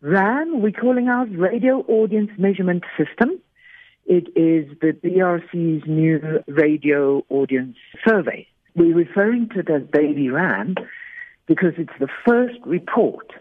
RAN, 0.00 0.62
we're 0.62 0.70
calling 0.70 1.08
ours 1.08 1.28
Radio 1.36 1.80
Audience 1.88 2.30
Measurement 2.38 2.84
System. 2.96 3.40
It 4.06 4.28
is 4.36 4.78
the 4.80 4.92
BRC's 4.92 5.88
new 5.88 6.44
radio 6.46 7.24
audience 7.28 7.76
survey. 8.06 8.46
We're 8.76 8.94
referring 8.94 9.48
to 9.54 9.58
it 9.58 9.68
as 9.68 9.82
Baby 9.90 10.30
RAN 10.30 10.76
because 11.48 11.72
it's 11.78 11.98
the 11.98 12.06
first 12.24 12.60
report 12.64 13.32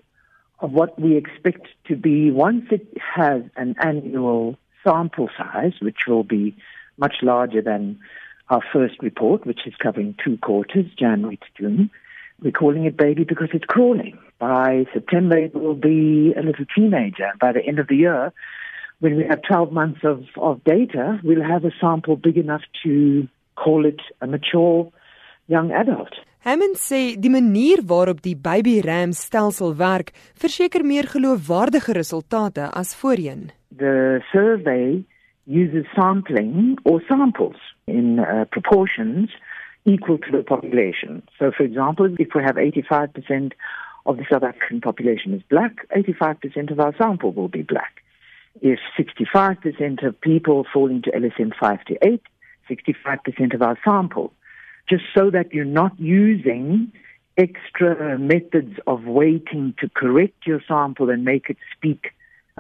of 0.59 0.71
what 0.71 0.99
we 0.99 1.15
expect 1.15 1.67
to 1.89 1.95
be 1.95 2.31
once 2.31 2.65
it 2.71 2.87
has 3.15 3.43
an 3.55 3.75
annual 3.79 4.57
sample 4.83 5.29
size, 5.37 5.73
which 5.79 6.07
will 6.07 6.23
be 6.23 6.57
much 6.97 7.17
larger 7.21 7.61
than 7.61 7.99
our 8.49 8.63
first 8.73 8.95
report, 9.03 9.45
which 9.45 9.67
is 9.67 9.75
covering 9.75 10.15
two 10.25 10.37
quarters, 10.37 10.87
January 10.97 11.37
to 11.37 11.61
June. 11.61 11.91
We're 12.41 12.51
calling 12.51 12.85
it 12.85 12.97
baby 12.97 13.23
because 13.23 13.49
it's 13.53 13.65
crawling. 13.65 14.17
By 14.39 14.85
September, 14.93 15.37
it 15.37 15.55
will 15.55 15.75
be 15.75 16.33
a 16.37 16.41
little 16.41 16.65
teenager. 16.75 17.31
By 17.39 17.51
the 17.51 17.65
end 17.65 17.79
of 17.79 17.87
the 17.87 17.95
year, 17.95 18.31
when 18.99 19.15
we 19.15 19.23
have 19.23 19.41
12 19.41 19.71
months 19.71 20.01
of, 20.03 20.23
of 20.37 20.63
data, 20.63 21.19
we'll 21.23 21.43
have 21.43 21.65
a 21.65 21.71
sample 21.81 22.15
big 22.15 22.37
enough 22.37 22.61
to 22.83 23.27
call 23.55 23.85
it 23.85 24.01
a 24.21 24.27
mature 24.27 24.91
young 25.47 25.71
adult. 25.71 26.13
Hammond 26.45 26.77
sê 26.77 27.17
die 27.19 27.31
manier 27.33 27.81
waarop 27.83 28.21
die 28.23 28.37
baby 28.37 28.79
ram 28.85 29.11
stelsel 29.11 29.73
werk 29.75 30.13
verseker 30.37 30.85
meer 30.85 31.09
geloofwaardige 31.11 31.91
resultate 31.97 32.69
as 32.71 32.93
voorheen. 32.95 33.49
The 33.75 34.21
survey 34.31 35.03
uses 35.43 35.85
sampling 35.95 36.77
or 36.83 37.01
samples 37.07 37.57
in 37.85 38.19
uh, 38.19 38.45
proportions 38.51 39.33
equal 39.87 40.17
to 40.17 40.31
the 40.31 40.43
population. 40.43 41.23
So, 41.39 41.51
for 41.55 41.63
example, 41.63 42.13
if 42.19 42.29
we 42.35 42.43
have 42.43 42.57
85% 42.57 43.53
of 44.05 44.17
the 44.17 44.25
South 44.29 44.43
African 44.43 44.81
population 44.81 45.33
is 45.33 45.41
black, 45.49 45.87
85% 45.95 46.71
of 46.71 46.79
our 46.79 46.93
sample 46.97 47.31
will 47.31 47.47
be 47.47 47.61
black. 47.61 48.03
If 48.61 48.79
65% 48.99 50.05
of 50.05 50.19
people 50.21 50.65
fall 50.71 50.89
into 50.89 51.09
LSM 51.11 51.53
5 51.59 51.85
to 51.85 51.97
8, 52.05 52.21
65% 52.69 53.53
of 53.53 53.61
our 53.61 53.77
sample. 53.83 54.33
Just 54.89 55.03
so 55.15 55.29
that 55.31 55.53
you're 55.53 55.65
not 55.65 55.97
using 55.99 56.91
extra 57.37 58.17
methods 58.17 58.77
of 58.87 59.05
weighting 59.05 59.75
to 59.79 59.89
correct 59.89 60.47
your 60.47 60.61
sample 60.67 61.09
and 61.09 61.23
make 61.23 61.49
it 61.49 61.57
speak 61.75 62.13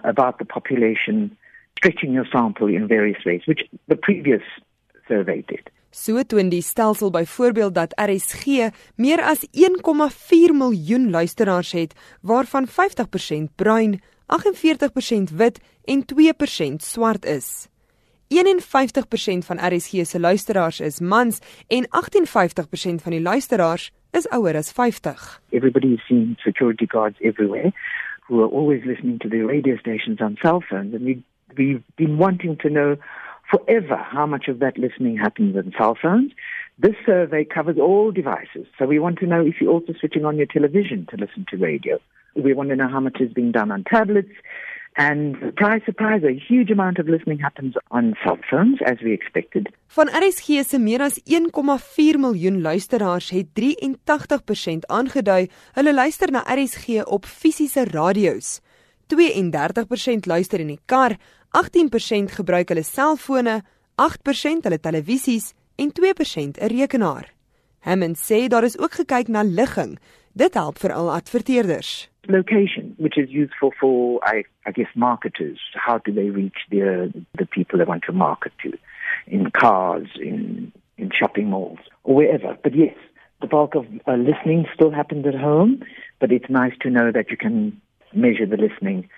about 0.03 0.37
the 0.39 0.45
population, 0.45 1.35
stretching 1.77 2.13
your 2.13 2.27
sample 2.31 2.67
in 2.67 2.87
various 2.87 3.23
ways, 3.25 3.41
which 3.45 3.61
the 3.87 3.95
previous 3.95 4.43
survey 5.07 5.43
did. 5.47 5.69
So 5.89 6.23
toon 6.23 6.49
die 6.49 6.61
stelsel 6.61 7.09
byvoorbeeld 7.09 7.75
dat 7.75 7.95
RSG 7.95 8.69
meer 8.95 9.21
as 9.21 9.47
1,4 9.51 10.53
miljoen 10.53 11.09
luisteraars 11.09 11.71
het, 11.71 11.95
waarvan 12.21 12.67
50% 12.67 13.55
bruin, 13.55 14.01
48% 14.27 15.35
wit 15.35 15.59
en 15.83 16.03
2% 16.03 16.75
swart 16.75 17.25
is. 17.25 17.67
51% 18.27 19.45
van 19.45 19.57
RSG 19.57 20.05
se 20.05 20.19
luisteraars 20.19 20.79
is 20.79 20.99
mans 20.99 21.39
en 21.67 21.87
58% 21.87 21.89
van 23.01 23.11
die 23.11 23.21
luisteraars 23.21 23.91
is 24.11 24.29
ouer 24.29 24.55
as 24.55 24.71
50. 24.71 25.41
Everybody 25.49 25.93
is 25.93 26.05
seeing 26.07 26.35
security 26.37 26.85
guards 26.87 27.17
everywhere 27.19 27.71
who 28.27 28.41
are 28.43 28.51
always 28.51 28.83
listening 28.83 29.19
to 29.19 29.29
the 29.29 29.45
radio 29.45 29.77
stations 29.77 30.19
on 30.19 30.35
cell 30.41 30.61
phones 30.61 30.93
and 30.93 31.03
we 31.03 31.23
we've 31.55 31.83
been 31.95 32.17
wanting 32.17 32.57
to 32.57 32.69
know 32.69 32.95
forever 33.49 33.97
how 33.97 34.25
much 34.25 34.47
of 34.47 34.59
that 34.59 34.77
listening 34.77 35.17
happens 35.17 35.55
on 35.55 35.73
cell 35.77 35.97
phones. 36.01 36.31
This 36.79 36.95
survey 37.05 37.43
covers 37.45 37.77
all 37.79 38.11
devices. 38.11 38.67
So 38.77 38.85
we 38.85 38.99
want 38.99 39.17
to 39.19 39.25
know 39.25 39.45
if 39.45 39.55
you're 39.59 39.71
also 39.71 39.93
switching 39.99 40.25
on 40.25 40.37
your 40.37 40.45
television 40.45 41.07
to 41.09 41.17
listen 41.17 41.45
to 41.49 41.57
radio. 41.57 41.97
We 42.35 42.53
want 42.53 42.69
to 42.69 42.75
know 42.75 42.87
how 42.87 42.99
much 42.99 43.19
is 43.19 43.33
being 43.33 43.51
done 43.51 43.71
on 43.71 43.83
tablets. 43.83 44.33
And 44.97 45.35
surprise, 45.45 45.81
surprise, 45.85 46.23
a 46.23 46.33
huge 46.33 46.71
amount 46.71 46.97
of 46.97 47.07
listening 47.07 47.37
happens 47.37 47.75
on 47.91 48.15
cell 48.23 48.39
phones, 48.49 48.79
as 48.83 48.97
we 49.03 49.13
expected. 49.13 49.69
Van 49.93 50.09
RSG 50.09 50.63
se 50.65 50.79
meer 50.79 51.03
as 51.05 51.21
1,4 51.23 52.17
miljoen 52.17 52.61
luisteraars 52.61 53.29
het 53.29 53.53
83% 53.53 54.89
aangedui 54.89 55.49
hulle 55.77 55.93
luister 55.93 56.31
na 56.31 56.41
RSG 56.49 57.05
op 57.05 57.25
fisiese 57.25 57.85
radio's. 57.91 58.59
32% 59.13 60.25
luister 60.25 60.59
in 60.59 60.73
die 60.73 60.81
kar, 60.85 61.15
18% 61.55 62.35
gebruik 62.39 62.69
hulle 62.69 62.83
selfone, 62.83 63.61
8% 63.95 64.67
hulle 64.67 64.79
televisies 64.79 65.53
en 65.75 65.91
2% 65.91 66.59
'n 66.59 66.67
rekenaar. 66.67 67.31
Hammond 67.79 68.17
sê 68.17 68.47
daar 68.47 68.63
is 68.63 68.79
ook 68.79 68.93
gekyk 68.93 69.27
na 69.27 69.41
ligging. 69.43 69.99
Dit 70.33 70.53
help 70.53 70.77
vir 70.77 70.93
al 70.93 71.11
adverteerders. 71.11 72.09
Location, 72.27 72.93
which 72.97 73.17
is 73.17 73.29
useful 73.29 73.71
for 73.79 74.19
I, 74.35 74.43
I 74.65 74.71
guess 74.71 74.91
marketers. 74.95 75.59
How 75.73 75.97
do 76.03 76.13
they 76.13 76.29
reach 76.29 76.65
the 76.69 77.11
the 77.33 77.45
people 77.45 77.77
they 77.77 77.87
want 77.87 78.03
to 78.03 78.13
market 78.13 78.51
to 78.63 78.71
in 79.27 79.51
cars, 79.51 80.07
in 80.19 80.71
in 80.97 81.11
shopping 81.11 81.49
malls 81.49 81.79
or 82.03 82.15
wherever. 82.15 82.57
But 82.63 82.75
yes, 82.75 82.95
the 83.41 83.47
bulk 83.47 83.75
of 83.75 83.85
uh, 84.07 84.13
listening 84.13 84.65
still 84.73 84.91
happens 84.91 85.25
at 85.27 85.35
home, 85.35 85.83
but 86.19 86.31
it's 86.31 86.49
nice 86.49 86.73
to 86.81 86.89
know 86.89 87.11
that 87.11 87.29
you 87.29 87.37
can 87.37 87.79
measure 88.13 88.45
the 88.45 88.57
listening 88.57 89.09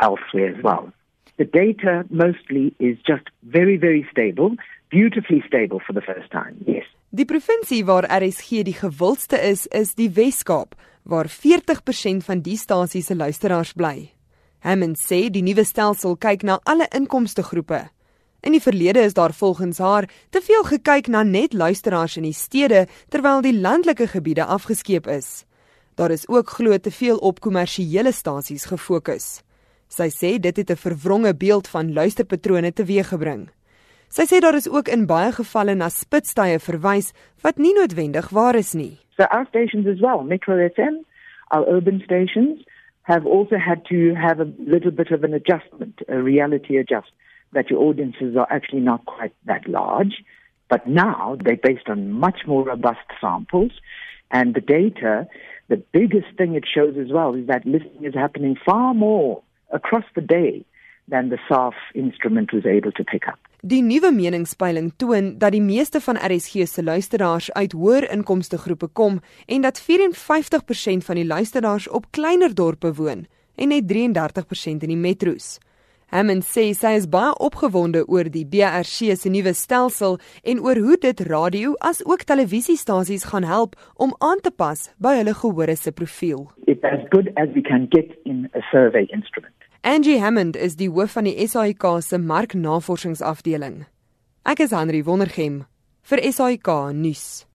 elsewhere 0.00 0.54
as 0.56 0.62
well. 0.62 0.92
The 1.38 1.46
data 1.46 2.04
mostly 2.10 2.74
is 2.78 2.96
just 3.06 3.30
very, 3.42 3.76
very 3.76 4.06
stable, 4.10 4.56
beautifully 4.90 5.42
stable 5.46 5.80
for 5.86 5.92
the 5.92 6.02
first 6.02 6.30
time. 6.30 6.56
Yes. 6.66 6.84
Die 7.10 7.24
provinsie 7.24 7.84
waar 7.84 8.08
RSG 8.22 8.64
die 8.66 8.74
gewildste 8.74 9.38
is, 9.38 9.66
is 9.66 9.94
die 9.94 10.10
Wes-Kaap, 10.10 10.74
waar 11.02 11.30
40% 11.30 12.26
van 12.26 12.42
die 12.42 12.56
stasie 12.56 13.02
se 13.02 13.16
luisteraars 13.16 13.72
bly. 13.72 14.10
Hammond 14.58 14.98
sê 14.98 15.28
die 15.30 15.44
nuwe 15.46 15.62
stelsel 15.64 16.18
kyk 16.18 16.42
na 16.42 16.58
alle 16.66 16.90
inkomste 16.90 17.46
groepe. 17.46 17.84
In 18.42 18.54
die 18.58 18.62
verlede 18.62 19.06
is 19.06 19.14
daar 19.14 19.32
volgens 19.32 19.78
haar 19.78 20.10
te 20.30 20.42
veel 20.42 20.66
gekyk 20.66 21.06
na 21.06 21.22
net 21.22 21.54
luisteraars 21.54 22.18
in 22.18 22.26
die 22.26 22.34
stede 22.34 22.86
terwyl 23.14 23.42
die 23.46 23.54
landelike 23.54 24.10
gebiede 24.10 24.44
afgeskeep 24.44 25.06
is. 25.06 25.44
Daar 25.94 26.10
is 26.10 26.28
ook 26.28 26.50
glo 26.50 26.78
te 26.78 26.90
veel 26.90 27.16
op 27.18 27.40
kommersiële 27.40 28.12
stasies 28.12 28.66
gefokus. 28.70 29.38
Sy 29.88 30.08
sê 30.12 30.30
dit 30.38 30.56
het 30.56 30.70
'n 30.70 30.76
verwronge 30.76 31.34
beeld 31.34 31.68
van 31.68 31.92
luisterpatrone 31.92 32.72
teweeggebring. 32.72 33.48
Sy 34.08 34.24
sê 34.24 34.40
daar 34.40 34.54
is 34.54 34.68
ook 34.68 34.88
in 34.88 35.06
baie 35.06 35.32
gevalle 35.32 35.74
na 35.74 35.88
spitstye 35.88 36.58
verwys 36.58 37.12
wat 37.42 37.58
nie 37.58 37.74
noodwendig 37.74 38.28
waar 38.30 38.54
is 38.54 38.74
nie. 38.74 38.98
So 39.16 39.24
our 39.24 39.46
stations 39.46 39.86
as 39.86 40.00
well, 40.00 40.22
Metro 40.22 40.56
FM, 40.68 41.04
our 41.50 41.66
urban 41.68 42.00
stations 42.04 42.64
have 43.02 43.26
also 43.26 43.56
had 43.56 43.84
to 43.86 44.14
have 44.14 44.40
a 44.40 44.48
little 44.58 44.90
bit 44.90 45.10
of 45.10 45.24
an 45.24 45.34
adjustment, 45.34 46.02
a 46.08 46.22
reality 46.22 46.78
adjust 46.78 47.12
that 47.52 47.70
your 47.70 47.80
audiences 47.80 48.36
are 48.36 48.46
actually 48.50 48.82
not 48.82 49.04
quite 49.06 49.32
that 49.46 49.66
large, 49.66 50.22
but 50.68 50.86
now 50.86 51.36
they're 51.44 51.56
based 51.56 51.88
on 51.88 52.12
much 52.12 52.46
more 52.46 52.62
robust 52.64 53.08
samples 53.20 53.72
and 54.30 54.54
the 54.54 54.60
data 54.60 55.26
the 55.68 55.76
biggest 55.92 56.28
thing 56.36 56.54
it 56.54 56.64
shows 56.66 56.94
as 56.98 57.12
well 57.12 57.34
is 57.34 57.46
that 57.46 57.64
listening 57.66 58.04
is 58.04 58.14
happening 58.14 58.56
far 58.64 58.94
more 58.94 59.42
across 59.70 60.04
the 60.14 60.24
day 60.24 60.64
than 61.08 61.28
the 61.28 61.38
SAF 61.48 61.74
instrument 61.94 62.52
was 62.52 62.64
able 62.64 62.92
to 62.92 63.04
pick 63.04 63.26
up. 63.28 63.38
Die 63.60 63.82
nuwe 63.82 64.12
meningspeiling 64.14 64.92
toon 64.96 65.32
dat 65.38 65.52
die 65.52 65.62
meeste 65.62 66.00
van 66.00 66.16
RSG 66.16 66.66
se 66.66 66.82
luisteraars 66.82 67.52
uit 67.52 67.72
hoër 67.72 68.10
inkomste 68.14 68.58
groepe 68.58 68.86
kom 68.86 69.20
en 69.46 69.60
dat 69.66 69.80
54% 69.82 71.04
van 71.08 71.18
die 71.18 71.26
luisteraars 71.26 71.88
op 71.88 72.10
kleiner 72.10 72.54
dorpe 72.54 72.94
woon 72.94 73.26
en 73.54 73.68
net 73.68 73.88
33% 73.92 74.86
in 74.86 74.94
die 74.94 74.96
metro's. 74.96 75.58
Hammond 76.08 76.46
sê 76.46 76.70
sy 76.72 76.94
is 76.96 77.04
baie 77.10 77.34
opgewonde 77.44 78.06
oor 78.08 78.30
die 78.32 78.46
BRC 78.48 79.12
se 79.18 79.28
nuwe 79.28 79.52
stelsel 79.52 80.16
en 80.40 80.62
oor 80.64 80.78
hoe 80.80 80.96
dit 81.02 81.20
radio 81.28 81.74
as 81.84 82.00
ook 82.06 82.24
televisiestasies 82.30 83.26
gaan 83.28 83.44
help 83.44 83.76
om 83.96 84.14
aan 84.24 84.40
te 84.40 84.54
pas 84.54 84.86
by 84.96 85.18
hulle 85.18 85.34
gehore 85.36 85.76
se 85.76 85.92
profiel. 85.92 86.46
It's 86.64 86.84
as 86.84 87.04
good 87.12 87.28
as 87.36 87.52
we 87.52 87.60
can 87.60 87.90
get 87.92 88.14
in 88.24 88.48
a 88.54 88.62
survey 88.70 89.04
instrument. 89.12 89.57
Angie 89.88 90.20
Hammond 90.20 90.56
is 90.56 90.74
die 90.76 90.90
hoof 90.92 91.14
van 91.16 91.24
die 91.24 91.46
SAIK 91.48 91.84
se 92.04 92.18
marknavorsingsafdeling. 92.20 93.86
Ek 94.44 94.60
is 94.60 94.74
Henry 94.76 95.00
Wondergem 95.00 95.62
vir 96.10 96.20
SAIK 96.28 96.68
nuus. 96.92 97.47